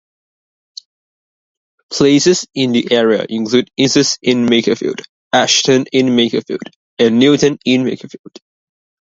[1.91, 8.39] Places in the area include Ince-in-Makerfield, Ashton-in-Makerfield and Newton-in-Makerfield.